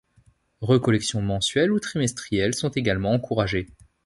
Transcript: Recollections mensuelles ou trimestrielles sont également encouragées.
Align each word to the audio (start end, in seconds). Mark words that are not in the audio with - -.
Recollections 0.61 1.21
mensuelles 1.21 1.69
ou 1.71 1.79
trimestrielles 1.79 2.55
sont 2.55 2.69
également 2.71 3.11
encouragées. 3.13 3.67